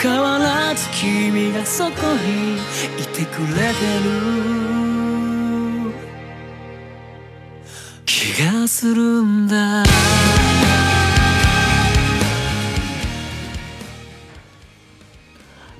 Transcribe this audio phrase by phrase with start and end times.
[0.00, 1.90] 変わらず君がそこ
[2.24, 2.56] に
[3.02, 4.10] いてくれてる
[8.04, 9.84] 気がするんだ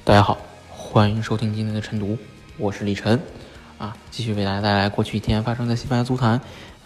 [0.04, 2.18] 大家好，欢迎收听今天的晨读，
[2.58, 3.20] 我是李晨，
[3.78, 6.40] 啊，继续为大家带来过去一天发生在西班牙足坛。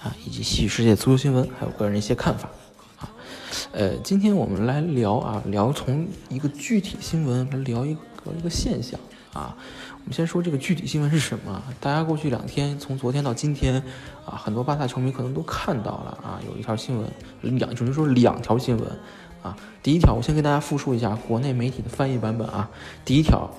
[0.05, 2.70] 啊，以及西域世界足球新闻，还有个人一些看法，啊，
[3.74, 9.00] 呃，今天我们来聊啊，聊从一个具体新闻来聊一个一个现象
[9.32, 9.56] 啊。
[9.94, 11.64] 我们先说这个具体新闻是什么？
[11.80, 13.82] 大家过去两天，从昨天到今天，
[14.26, 17.10] 啊，很多巴萨球迷可能都看到了啊，有一条新闻，
[17.58, 19.00] 两，只能说两条新闻，
[19.42, 22.70] 啊，第一条我先给大家复述一下国内媒体的翻译版本啊。
[23.06, 23.50] 第一条，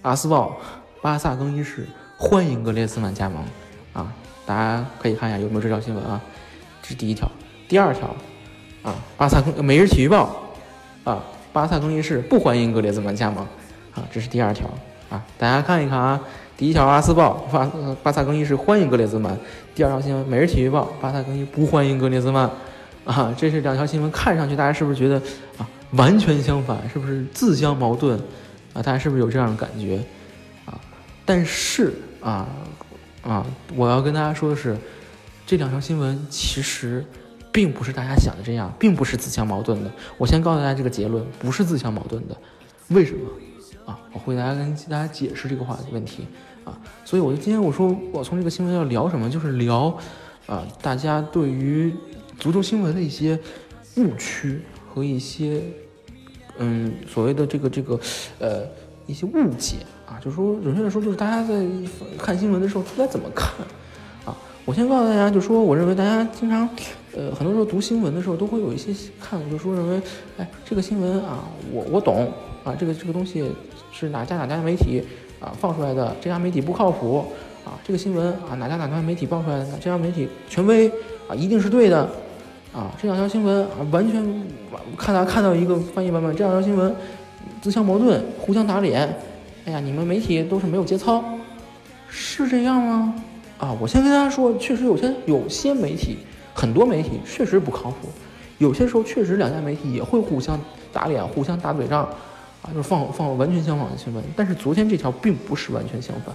[0.00, 0.56] 阿斯报，
[1.02, 3.44] 巴萨更衣室欢迎格列兹曼加盟，
[3.92, 4.14] 啊。
[4.46, 6.18] 大家可以看一下有没有这条新闻啊？
[6.80, 7.30] 这是第一条。
[7.68, 8.16] 第二条
[8.82, 10.54] 啊，巴萨更每日体育报
[11.04, 13.44] 啊，巴萨更衣室不欢迎格列兹曼加盟
[13.94, 14.68] 啊，这是第二条
[15.10, 15.24] 啊。
[15.36, 16.20] 大家看一看啊，
[16.56, 17.70] 第一条阿斯报巴
[18.02, 19.36] 巴萨更衣室欢迎格列兹曼，
[19.74, 22.50] 第二条新闻每日体育报巴萨更衣不欢迎格列兹曼
[23.04, 25.16] 啊，这是两条新闻，看上去大家是不是觉得
[25.58, 26.78] 啊完全相反？
[26.92, 28.18] 是不是自相矛盾
[28.74, 28.82] 啊？
[28.82, 30.00] 大家是不是有这样的感觉
[30.64, 30.78] 啊？
[31.24, 32.46] 但是啊。
[33.20, 34.74] 啊，我要跟大家说的是，
[35.44, 37.04] 这两条新闻其实
[37.52, 39.90] 并不是大家想的这样，并不是自相矛盾的。
[40.16, 42.36] 我先告诉大家这个结论，不是自相矛盾的。
[42.88, 43.28] 为什么？
[43.84, 46.26] 啊，我会大家跟大家解释这个话的问题。
[46.64, 49.96] 啊，所以我就今天我说我从这个新闻要聊什么，就是聊
[50.46, 51.94] 啊，大家对于
[52.38, 53.38] 足球新闻的一些
[53.96, 55.62] 误区和一些
[56.58, 57.98] 嗯所谓的这个这个
[58.38, 58.66] 呃
[59.06, 59.76] 一些误解。
[60.06, 61.66] 啊，就是说，准确的说，就是大家在
[62.16, 63.50] 看新闻的时候应，该怎么看？
[64.68, 66.68] 我先告诉大家，就说，我认为大家经常，
[67.16, 69.98] 呃，很多时候读新闻的时候，都会有一些看，就说认为，
[70.36, 71.42] 哎，这个新闻啊，
[71.72, 72.30] 我我懂
[72.64, 73.42] 啊，这个这个东西
[73.90, 75.02] 是哪家哪家媒体
[75.40, 77.24] 啊放出来的，这家媒体不靠谱
[77.64, 80.86] 啊，这个新闻啊，哪家哪家媒体报出来的，这家媒体权威
[81.26, 82.00] 啊，一定是对的
[82.70, 84.22] 啊，这两条新闻啊，完全
[84.98, 86.94] 看到看到一个翻译版本，这两条新闻
[87.62, 89.16] 自相矛盾，互相打脸。
[89.64, 91.24] 哎呀，你们媒体都是没有节操，
[92.10, 93.14] 是这样吗？
[93.58, 96.18] 啊，我先跟大家说，确实有些有些媒体，
[96.54, 98.08] 很多媒体确实不靠谱，
[98.58, 100.58] 有些时候确实两家媒体也会互相
[100.92, 102.04] 打脸、互相打嘴仗，
[102.62, 104.22] 啊，就是放放完全相反的新闻。
[104.36, 106.34] 但是昨天这条并不是完全相反，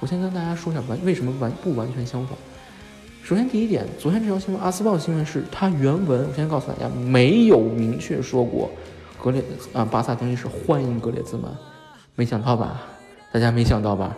[0.00, 2.36] 我先跟大家说一下完为什么完不完全相反。
[3.22, 8.70] 首先第一点，昨天这条新闻，阿斯报的新闻是它原文，我先告诉大家，没有明确说过
[9.22, 9.42] 格列
[9.72, 11.50] 啊巴萨更衣室欢迎格列兹曼。
[12.14, 12.82] 没想到吧？
[13.32, 14.16] 大家没想到吧？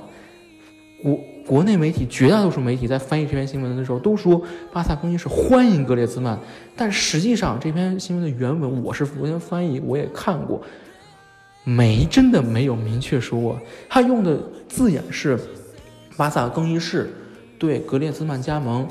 [1.05, 4.43] 我国内媒体绝大多数媒体在翻译这篇新闻的时候都说
[4.73, 6.37] 巴萨更衣室欢迎格列兹曼，
[6.75, 10.61] 但实际上这篇新闻的原文我是昨天翻译，我也看过，
[11.63, 13.57] 没真的没有明确说，
[13.89, 14.37] 他用的
[14.69, 15.39] 字眼是
[16.17, 17.13] 巴萨更衣室
[17.61, 18.85] 对格列兹曼加盟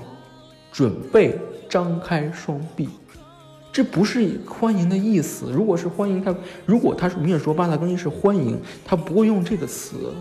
[0.72, 1.38] 准备
[1.70, 2.88] 张开双臂。
[3.70, 5.52] 这不是欢迎的意思。
[5.52, 6.34] 如果是欢迎他，
[6.66, 10.14] 如果他是明确说巴萨更衣室欢迎，他不会用这个词，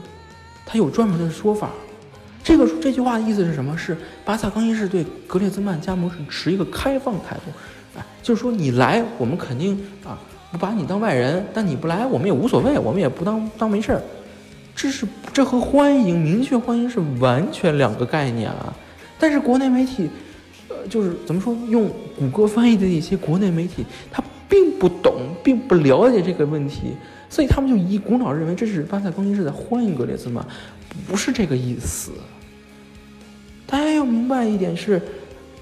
[0.67, 1.71] 他有专门的说法。
[2.45, 3.77] 这个这句话的意思是什么？
[3.77, 10.17] 是巴萨更衣室对格列兹曼加盟是持一个开放态度，哎，就是说你来，我们肯定啊
[10.53, 14.03] 不把你当外人，但你不来，我们也无所谓，我们也不当当没事儿。
[14.77, 18.73] 这是这和欢迎明确欢迎是完全两个概念啊。
[19.19, 20.09] 但是国内媒体。
[20.67, 26.95] 呃就是怎么说，用谷歌翻译的一些国内媒体，他并不懂，并不了解这个问题，
[27.35, 30.47] 所以他们就一股脑认为这是巴萨更衣室在欢迎格列兹曼，
[31.09, 32.13] 不是这个意思。
[33.67, 35.03] 大家要明白一点是，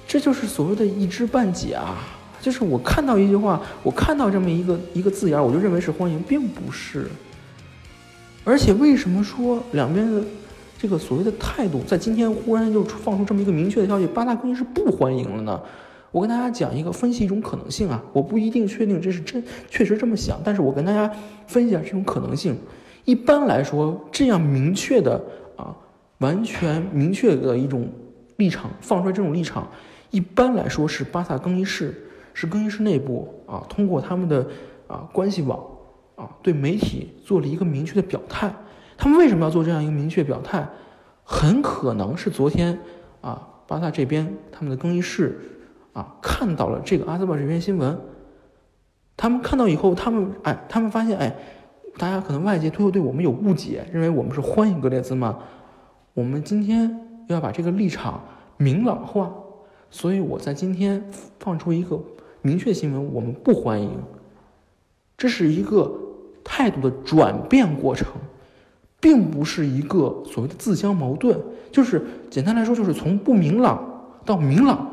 [0.06, 1.96] 这就是所谓的一知半解啊！
[2.42, 7.06] 就是我看到一句话，我看到这么一个一个字眼，我就认为是欢迎，并不是。
[8.44, 10.22] 而且为什么说两边的？
[10.78, 15.58] 这个所谓的态度，在今天忽然就放出这么一个明确的消息，巴萨更衣室不欢迎了呢？
[16.12, 21.10] 我跟大家讲一个分析一种可能性啊，我不一定确定这是真，确实这么想，但是我跟大家
[21.46, 22.56] 分析一下这种可能性。
[23.04, 25.20] 一般来说，这样明确的
[25.56, 25.74] 啊，
[26.18, 27.88] 完全明确的一种
[28.36, 29.68] 立场放出来，这种立场，
[30.10, 31.92] 一般来说是巴萨更衣室
[32.34, 34.46] 是更衣室内部啊，通过他们的
[34.86, 35.58] 啊关系网
[36.14, 38.54] 啊，对媒体做了一个明确的表态。
[38.96, 40.68] 他们为什么要做这样一个明确表态？
[41.24, 42.78] 很可能是昨天
[43.20, 45.40] 啊，巴萨这边他们的更衣室
[45.92, 47.98] 啊看到了这个阿斯报这篇新闻，
[49.16, 51.34] 他们看到以后，他们哎，他们发现哎，
[51.98, 55.36] 大家可能外界都会对我们有误解，认为我们是欢迎格列兹曼，
[56.14, 58.22] 我们今天要把这个立场
[58.56, 59.32] 明朗化，
[59.90, 61.04] 所以我在今天
[61.38, 62.00] 放出一个
[62.40, 63.90] 明确新闻，我们不欢迎，
[65.16, 65.92] 这是一个
[66.42, 68.08] 态度的转变过程。
[69.02, 71.36] 并不是一个所谓的自相矛盾，
[71.72, 72.00] 就是
[72.30, 73.84] 简单来说，就是从不明朗
[74.24, 74.91] 到明朗。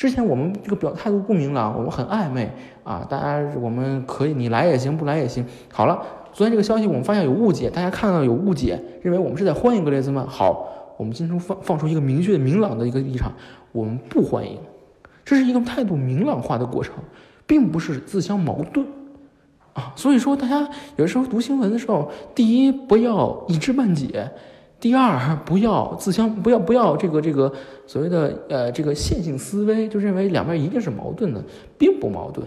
[0.00, 2.50] 之前我们这个表态度不明朗，我们很暧昧
[2.84, 5.44] 啊，大家我们可以你来也行，不来也行。
[5.70, 6.02] 好了，
[6.32, 10.26] 昨天这个消息我们发现有误解，大家看到有误解，认为我们是在欢迎格列兹曼。
[10.26, 10.66] 好，
[10.96, 13.30] 我们今天放放出一个明确明朗的一个立场，
[13.72, 14.58] 我们不欢迎，
[15.22, 16.94] 这是一个态度明朗化的过程，
[17.46, 18.86] 并不是自相矛盾。
[19.74, 20.60] 啊，所以说大家
[20.96, 24.30] 有的时候读新闻的时候，第一不要一知半解，
[24.80, 27.52] 第二不要自相不要不要这个这个
[27.86, 31.44] 所谓的呃这个线性思维，就认为两边一定是矛盾的，
[31.76, 32.46] 并不矛盾。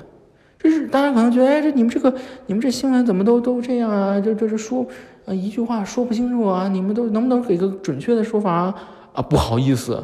[0.58, 2.14] 这是大家可能觉得，哎，这你们这个
[2.48, 4.20] 你们这新闻怎么都都这样啊？
[4.20, 4.86] 这这是说
[5.26, 6.68] 啊一句话说不清楚啊？
[6.68, 8.74] 你们都能不能给个准确的说法
[9.14, 9.22] 啊？
[9.22, 10.04] 不好意思，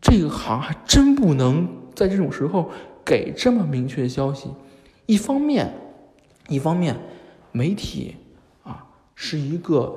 [0.00, 2.70] 这个行还真不能在这种时候
[3.04, 4.50] 给这么明确消息。
[5.06, 5.72] 一方面。
[6.48, 6.94] 一方面，
[7.50, 8.14] 媒体
[8.62, 8.86] 啊
[9.16, 9.92] 是一个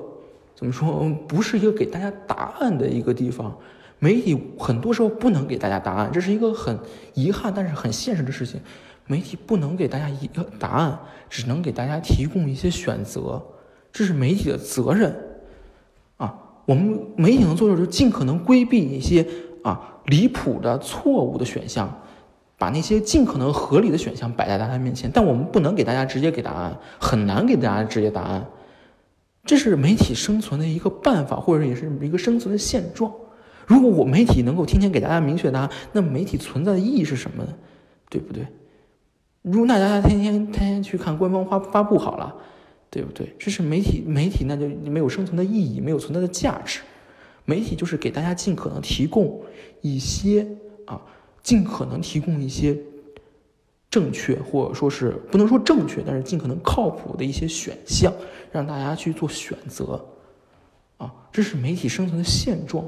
[0.60, 1.10] 怎么说？
[1.26, 3.58] 不是一个给大家答案的一个地方。
[3.98, 6.78] 媒体很多时候不能给大家答案，这是一个很
[7.14, 8.60] 遗憾但是很现实的事情。
[9.08, 13.42] 媒体不能给大家一个答案，只能给大家提供一些选择，
[13.94, 15.16] 这是媒体的责任
[16.18, 16.36] 啊。
[16.66, 19.26] 我们媒体能做的就是尽可能规避一些
[19.64, 21.90] 啊离谱的错误的选项。
[22.58, 28.46] 把那些尽可能合理的选项摆在大家面前，但我们不能给大家直接给答案，很难给大家直接答案。
[29.50, 33.12] 这是媒体生存的一个办法，或者也是一个生存的现状。
[33.66, 37.56] 如果我媒体能够天天给大家明确答案，那媒体存在的意义是什么呢？
[38.12, 38.46] 对不对？
[39.42, 42.36] 如果大家天天天天去看官方发发布好了，
[42.92, 43.34] 对不对？
[43.40, 46.82] 这是媒体媒体那就没有生存的意义，没有存在的价值。
[47.46, 49.42] 媒体就是给大家尽可能提供
[49.82, 50.48] 一些
[50.86, 51.02] 啊。
[51.42, 52.78] 尽可能提供一些
[53.90, 58.14] 正确，或者说是不能说正确，但是尽可能靠谱的一些选项，
[58.52, 60.00] 让大家去做选择，
[60.98, 62.86] 啊，这是媒体生存的现状。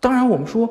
[0.00, 0.68] 当然，我们说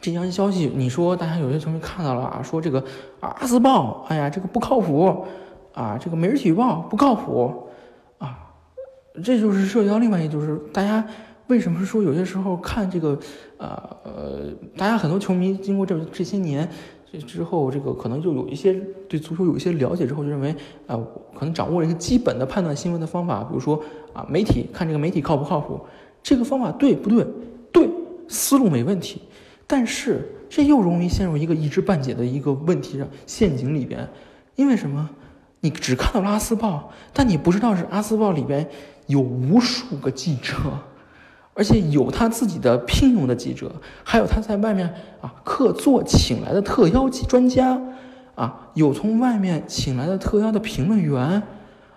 [0.00, 2.84] 这条消息，你说大家有些同学看到了啊，说这个
[3.20, 5.26] 阿斯报，哎呀，这个不靠谱
[5.72, 7.68] 啊，这个每日体育报不靠谱
[8.18, 8.38] 啊，
[9.24, 11.06] 这就是涉及到另外一，就是大家。
[11.48, 13.16] 为什么说有些时候看这个，
[13.56, 16.68] 呃呃，大家很多球迷经过这这些年
[17.12, 18.74] 这之后，这个可能就有一些
[19.08, 20.54] 对足球有一些了解之后，就认为
[20.86, 20.98] 啊，
[21.34, 23.82] 可能掌握了一个基本的判断新闻的方法，比如说
[24.12, 25.80] 啊，媒体看这个媒体靠不靠谱，
[26.22, 27.26] 这个方法对不对？
[27.72, 27.88] 对，
[28.28, 29.20] 思路没问题，
[29.66, 34.08] 但是这又容易陷入一个一知半解的一个问题上陷阱里边，
[34.54, 35.08] 因为什么？
[35.60, 38.68] 你只看到了阿斯报，但你不知道是阿斯报里边
[39.06, 40.54] 有无数个记者。
[41.56, 43.72] 而且有他自己的聘用的记者，
[44.04, 44.92] 还有他在外面
[45.22, 47.80] 啊客座请来的特邀专家，
[48.34, 51.42] 啊有从外面请来的特邀的评论员，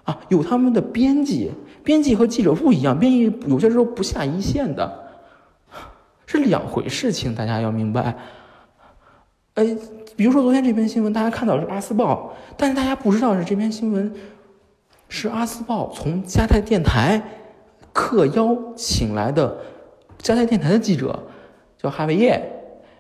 [0.06, 1.52] 啊有他们的编辑，
[1.84, 5.10] 编辑和记者不一样，编辑有些时候不下一线的，
[6.26, 8.16] 是两回事情，大家要明白。
[9.56, 9.76] 哎，
[10.16, 14.16] 比如说昨天这篇新闻，大家看到是阿斯报，但是大家不知道是这篇新闻
[15.10, 17.22] 是阿斯报从加泰电台。
[17.94, 19.58] 特邀请来的
[20.18, 21.18] 加泰电台的记者
[21.78, 22.42] 叫哈维耶，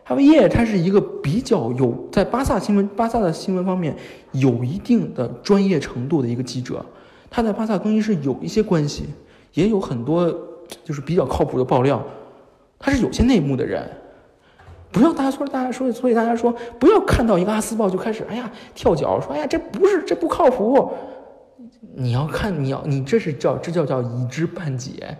[0.03, 3.95] 哈维耶他是一个比较有在巴萨新闻、巴萨的新闻方面
[4.31, 6.85] 有一定的专业程度的一个记者，
[7.29, 9.05] 他在巴萨更衣室有一些关系，
[9.53, 10.33] 也有很多
[10.83, 12.03] 就是比较靠谱的爆料，
[12.77, 13.89] 他是有些内幕的人。
[14.91, 20.91] 不要大家说，大家说，所以大家说不要看到一个阿斯报就开始哎呀跳脚，说哎呀这不是这不靠谱。
[21.95, 25.17] 你要看，你要你这是叫这叫叫一知半解。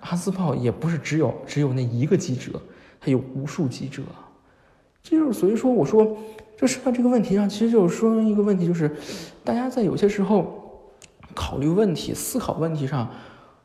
[0.00, 2.60] 阿斯炮也不是只有只有那一个记者，
[3.00, 4.02] 他有无数记者。
[5.00, 6.04] 这就是所以说，我说
[6.58, 8.90] 就说到这个问题上，其实就是说明一个问题，就是
[9.44, 10.90] 大家在有些时候
[11.34, 13.08] 考虑问题、思考问题上，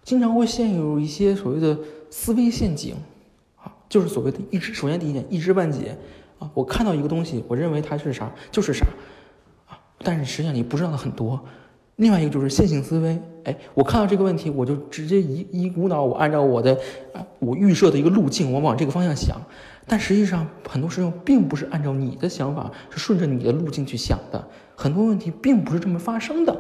[0.04, 1.76] 经常会陷入一些所谓的
[2.12, 2.96] 思维陷阱
[3.56, 4.76] 啊，就是所谓的一知。
[4.76, 5.98] 首先第一点，一知半解
[6.38, 8.86] 啊，我看到一个东西，我认为它是啥就是啥
[9.68, 9.74] 啊，
[10.04, 11.44] 但是实际上你不知道的很多。
[11.98, 16.76] 另外一个就是线性思维，哎，我看到这个问题，我就直接一一股脑，我按照我的，
[17.40, 19.40] 我预设的一个路径，我往这个方向想。
[19.88, 24.48] 但实际上，很多时候并不是按照你的想法，是顺着你的路径去想的。
[24.76, 26.60] 很多问题并不是这么发生的。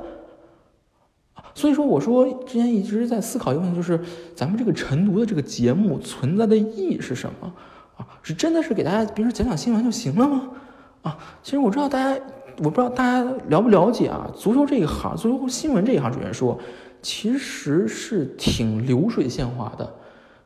[1.55, 3.99] 所以说，我说之前一直在思考一个问题，就是
[4.35, 7.51] 咱们这个晨读的这个节目存在的意义是什么
[7.97, 8.05] 啊？
[8.21, 10.49] 是真的是给大家，比如说讲讲新闻就行了吗？
[11.01, 12.21] 啊，其实我知道大家，
[12.63, 16.57] 我不知道大家了不了解啊，足球这一行，足球新闻这一行，主持人说，
[17.01, 19.85] 其实是挺流水线化的。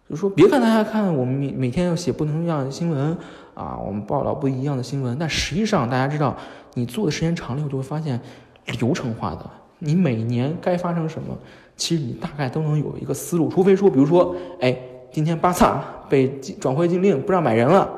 [0.08, 3.18] 就是说，别看大家看我们每每天要写不同样的新闻
[3.54, 6.38] 啊，我们报道不一样的新闻，但实际上大家知道，
[6.76, 8.22] 你做的时间长了以后，就会发现
[8.80, 9.50] 流程化的。
[9.80, 11.38] 你每年该发生什么，
[11.76, 13.50] 其实你大概都能有一个思路。
[13.50, 14.78] 除非说，比如说，哎，
[15.12, 16.30] 今天巴萨被
[16.62, 17.90] 转会禁令，不让买人了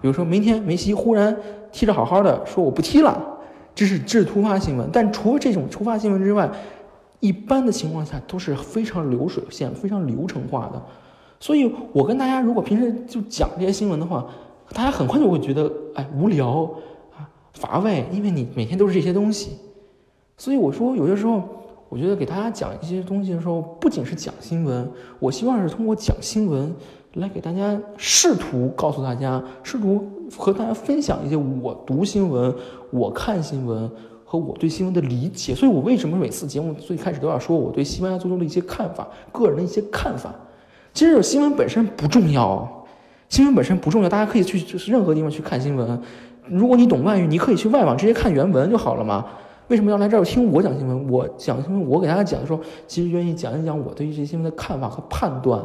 [0.00, 1.36] 比如说明天梅西忽然
[1.72, 3.20] 踢着好好的，说我不踢了，
[3.74, 4.88] 这是这是突发新闻。
[4.92, 6.50] 但除了这种突发新闻之外，
[7.20, 10.82] 一般的情况下都是非常流水线、非常流程化的。
[11.38, 14.26] 所以，我跟大家如果平时就讲这些新闻的话，
[14.72, 16.70] 大家很快就会觉得哎无聊
[17.16, 19.52] 啊乏味，因为你每天都是这些东西。
[20.36, 21.42] 所以我说，有些时候
[21.88, 26.74] 我觉得给大家讲一些东西的时候，不仅是讲新闻，我希望是通过讲新闻
[27.14, 32.54] 来给大家试图告诉大家，试图和大家分享一些我读新闻、
[32.90, 33.90] 我看新闻
[34.24, 35.52] 和我对新闻的理解。
[35.52, 40.32] 所以我为什么每次节目最开始都要说我对西班牙足球的一些看法、个人的一些看法？
[40.94, 42.86] 其实新闻本身不重要，
[43.28, 46.00] 新闻本身不重要，大家可以去就是任何地方去看新闻。
[46.46, 49.26] 如果你懂外语，你可以去外网直接看原文就好了嘛。
[49.66, 51.10] 为什么要来这儿听我讲新闻？
[51.10, 55.60] 我讲新闻，我给大家讲的时候，其实愿意讲一讲我对于这些新闻的看法和判断。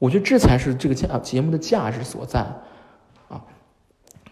[0.00, 2.40] 我觉得这才是这个价节目的价值所在
[3.28, 3.40] 啊。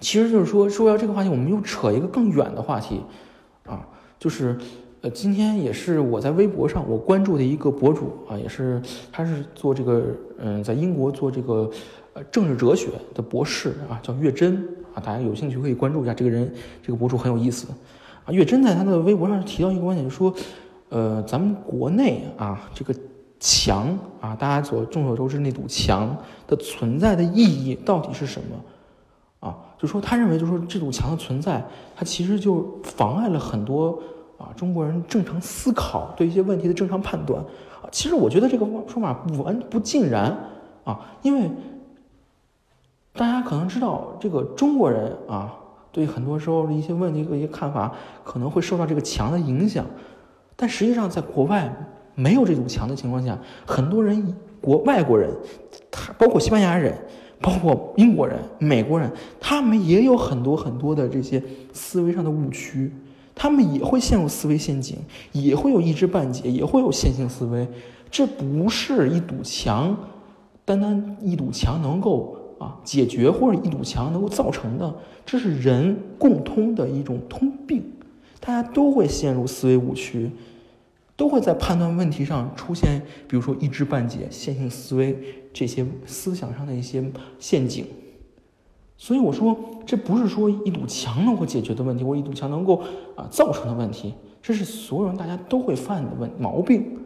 [0.00, 3.00] 其实就是说，说到这个话题，我们又扯一个更远的话题
[3.64, 3.86] 啊，
[4.18, 4.58] 就是。
[5.00, 8.82] 呃，今天也是我在微博上我关注的一个博主啊，也是
[9.12, 10.06] 他是做这个
[10.40, 11.70] 嗯，在英国做这个
[12.14, 14.56] 呃政治哲学的博士啊，叫岳珍
[14.92, 17.68] 啊，大家有兴趣可以关注一下这个人，这个博主很有意思
[18.24, 18.32] 啊。
[18.32, 20.34] 岳珍在他的微博上提到一个观点，就是说
[20.88, 22.92] 呃，咱们国内啊这个
[23.40, 26.16] 墙啊，大家所众所周知那堵墙
[26.46, 29.56] 的存在的意义到底是什么啊？
[29.78, 31.64] 就说他认为，就说这堵墙的存在，
[31.96, 33.98] 它其实就妨碍了很多。
[34.38, 37.42] 啊，中国人正常思考对一些问题的正常判断
[37.82, 40.32] 啊，其实我觉得这个说法不完不尽然
[40.84, 41.50] 啊，因为
[43.14, 45.52] 大家可能知道，这个中国人啊，
[45.90, 47.92] 对很多时候的一些问题和一些看法
[48.22, 49.84] 可能会受到这个墙的影响，
[50.54, 51.74] 但实际上在国外
[52.18, 55.30] 没有这堵墙的情况下，很多人国外国人，
[55.88, 56.92] 他包括西班牙人，
[57.40, 59.08] 包括英国人、美国人，
[59.38, 61.40] 他们也有很多很多的这些
[61.72, 62.92] 思维上的误区。
[63.40, 64.96] 他们也会陷入思维陷阱，
[65.30, 67.68] 也会有一知半解，也会有线性思维。
[68.10, 69.96] 这不是一堵墙，
[70.64, 74.92] 单单一堵墙能够啊解决，或者一堵墙能够造成的。
[75.24, 77.84] 这是人共通的一种通病，
[78.40, 80.28] 大家都会陷入思维误区，
[81.18, 85.18] 都会在判断问题上出现，比如说一知半解、线性思维
[85.52, 87.04] 这些思想上的一些
[87.40, 87.84] 陷阱。
[88.96, 92.80] 所以我说，这不是说一堵墙能够解决的问题，或一堵墙能够
[93.16, 96.96] 啊造成的问题，这是所有人大家都会犯的问毛病。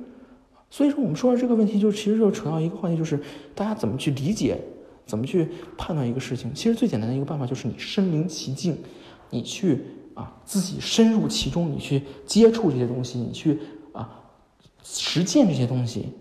[0.68, 3.18] 所以说，我们说到这个问题，就其实就扯到一个话题，就是
[3.54, 4.58] 大家怎么去理解，
[5.06, 6.52] 怎么去判断一个事情。
[6.52, 8.76] 其实最简单的一个办法就是你身临其境，
[9.30, 9.80] 你去
[10.12, 13.58] 啊自己深入其中，你去接触这些东西，你去
[14.82, 16.12] 实践这些东西，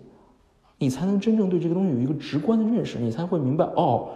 [0.78, 4.08] 你才能真正对这个东西有一个直观的认识，你才会明白哦。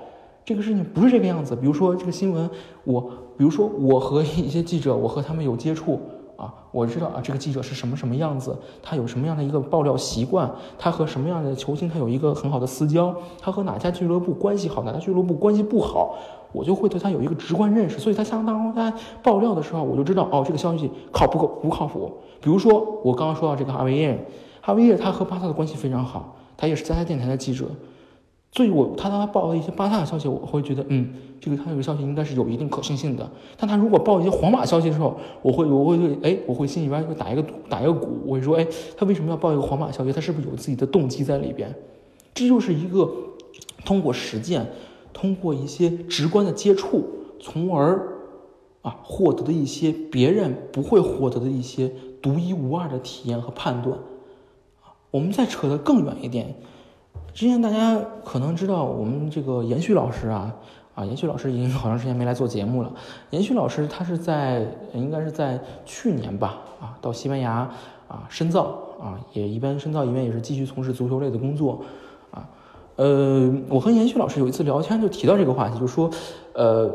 [0.44, 2.48] 这个事情不是这个样子，比如说这个新闻，
[2.84, 3.00] 我
[3.36, 6.00] 比如说我和一些记者，我和他们有接触
[6.36, 10.48] 啊，我知道啊，这个记者是什么什么样子，他有什么样的一个爆料习惯，
[10.78, 16.16] 他和什么样的球星他有一个很好的私交，他和哪家俱乐部关系好，哪家俱乐部关系不好，
[16.56, 18.90] 我就会对他有一个直观认识，所以他相当他
[19.22, 22.10] 爆料的时候，我就知道哦，这个消息靠不靠不靠谱。
[22.40, 24.26] 比如说我刚刚说到这个哈维耶，
[24.62, 27.66] 哈维耶他和巴萨的关系非常好，他也是在他电台的记者。
[28.52, 33.28] 所以，我他当他报了一些巴萨的消息，我会觉得，嗯，这个他这个消息应该是有一定可信性的。
[33.58, 40.10] 但他如果报一些皇马消息的时候，我会我会对，哎，我会心里边会打一个打一个鼓，我会说，哎，他为什么要报一个皇马消息？
[40.10, 41.70] 他是不是有自己的动机在里边？
[42.32, 43.06] 这就是一个
[43.84, 44.66] 通过实践，
[45.16, 47.02] 通过一些直观的接触，
[47.40, 48.06] 从而
[48.82, 53.98] 啊获得的一些别人不会获得的一些独一无二的体验和判断。
[55.10, 56.54] 我们再扯得更远一点。
[57.32, 60.54] 之前大家可能知道，我们这个延续老师啊，
[60.94, 62.92] 啊，延续老师已经好长时间没来做节目了。
[63.30, 67.70] 延续老师他是在，应该是在去年吧，啊，到西班牙
[68.06, 71.82] 啊深造啊，也一边深造一边也是继续从事足球类的工作，
[72.96, 76.10] 呃，我和严旭老师有一次聊天就提到这个话题，就说，
[76.54, 76.90] 呃，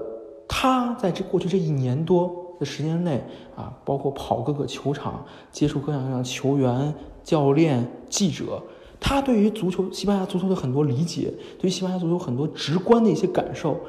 [0.48, 3.24] 他在这过去这一年多的时间内
[3.56, 6.94] 啊，包括跑各个球场，接触各样各样球员
[7.24, 8.62] 教练、记者，
[9.00, 13.80] 他对于足球、西班牙足球的很多理解，对于西班牙足球很多直观的一些感受，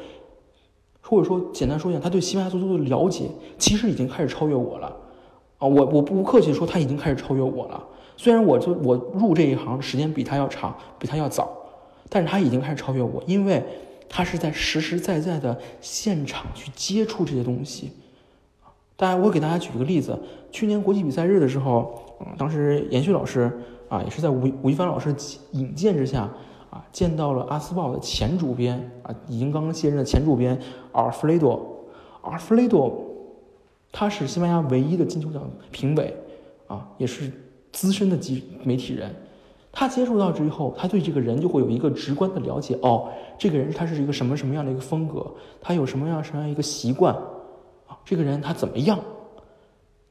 [1.00, 4.95] 或者说简单说一下，他对西班牙足球的了解，其实已经开始超越我了。
[5.57, 7.83] 啊，我我不客气说，他已经开始超越我了。
[8.16, 11.50] 虽然我就我入这一行时间比他要长，比他要早，
[12.14, 13.64] 但是他已经开始超越我，因为
[14.07, 17.90] 他是在实实在在的现场去接触这些东西。
[18.97, 20.19] 大家，我给大家举一个例子，
[20.50, 23.50] 去年国际比赛日的时候，嗯，当时严旭老师
[23.88, 25.16] 啊，也是在吴吴亦凡老师
[25.52, 26.31] 引荐之下
[26.69, 30.61] 啊，见到了阿斯报的前主编啊，已经刚刚卸任的前主编
[30.92, 31.87] 阿尔弗雷多，
[32.21, 33.02] 阿尔弗雷多，
[33.90, 36.14] 他是西班牙唯一的金球奖评委
[36.66, 37.33] 啊，也是。
[37.73, 39.11] 资深的记媒体人，
[39.72, 42.78] 他接触到之后，他对这个人就会有一个直观的了解。
[42.82, 45.26] 哦，这个人他是一个什么什么样的一个风格？
[45.62, 47.14] 他有什么样什么样一个习惯？
[47.86, 48.98] 啊，这个人他怎么样？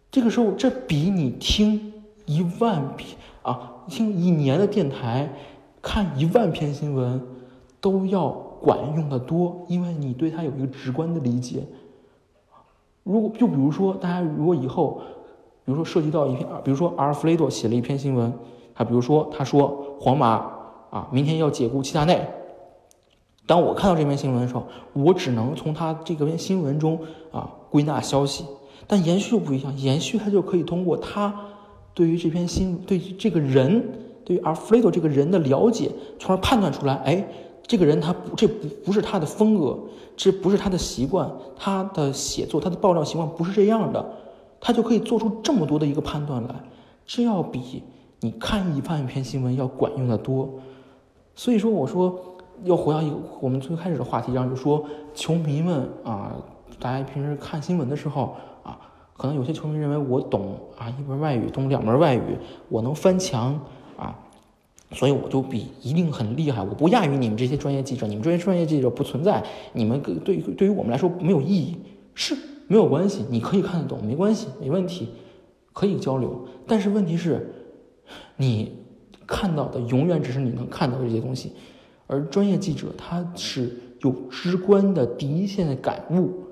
[0.09, 1.93] 这个时候，这比你听
[2.25, 5.29] 一万篇啊，听一年的电台，
[5.79, 7.21] 看一万篇新闻，
[7.79, 8.29] 都要
[8.61, 11.63] 管用的多，因为你对他有一个直观的理解。
[13.03, 15.01] 如果就比如说，大家如果以后。
[15.63, 18.33] 比如说涉及到一篇，比如说阿尔弗雷多写了一篇新闻，
[18.81, 20.43] 他比如说他说皇马
[20.89, 22.27] 啊明天要解雇齐达内。
[23.45, 26.99] 当我看到这篇新闻的时候，我只能从他这个篇新闻中
[27.31, 28.43] 啊归纳消息。
[28.87, 31.33] 但延续又不一样，延续他就可以通过他
[31.93, 33.83] 对于这篇新对这个人
[34.25, 37.27] 对于阿弗雷多这个人的了解，从而判断出来，哎，
[37.67, 39.77] 这个人他不这不不是他的风格，
[40.17, 44.03] 这不是他的习惯，他的写作他的爆料习惯不是这样的。
[44.63, 46.55] 他就可以做出这么多的一个判断来，
[47.05, 47.81] 这要比
[48.21, 50.49] 你看一万篇新闻要管用的多。
[51.35, 52.19] 所以说，我说
[52.63, 56.35] 要回到一个我们最开始的话题上，就说球迷们啊，
[56.79, 58.79] 大家平时看新闻的时候啊，
[59.17, 62.37] 可能有些球迷认为我懂啊一门外语，懂两门外语，
[62.69, 63.59] 我能翻墙
[63.97, 64.17] 啊，
[64.91, 71.77] 所以我就比一定很厉害，我不亚于你们这些专业记者，你们这些专业记者不存在，你们对对于我们来说没有意义，
[72.13, 72.37] 是。
[72.67, 75.09] 没有关系，你可以看得懂，没关系，没问题，
[75.73, 76.47] 可以交流。
[76.65, 77.60] 但是问题是，
[78.37, 78.77] 你
[79.25, 81.53] 看到的永远只是你能看到这些东西，
[82.07, 83.71] 而专业记者他是
[84.01, 86.43] 有直观的第一线的感悟，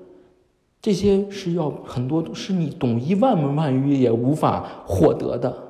[0.80, 5.68] 这些是要很多是你懂一万门外语也无法获得的。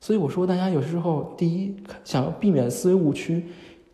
[0.00, 3.44] 所以我说，大家有时候第一想要避免思维误区，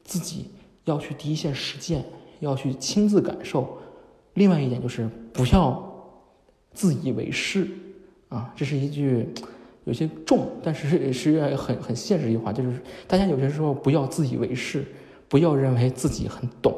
[0.04, 0.46] 自己
[0.84, 2.04] 要去第一线实践，
[2.40, 3.78] 要去亲自感受。
[4.34, 5.82] 另外一点就是不要
[6.72, 7.66] 自以为是
[8.28, 9.26] 啊，这是一句
[9.86, 14.84] 有些重，但是是很很现实一句话，就是大家有些时候不要自以为是，
[15.28, 16.76] 不要认为自己很懂，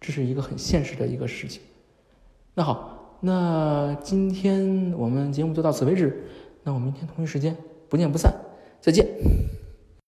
[0.00, 1.60] 这是一个很现实的一个事情。
[2.54, 6.24] 那好，那今天我们节目就到此为止，
[6.62, 7.56] 那我们明天同一时间
[7.88, 8.32] 不见不散，
[8.80, 9.04] 再见。